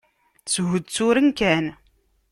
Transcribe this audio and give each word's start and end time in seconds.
Shutturen 0.51 1.29
kan. 1.39 1.65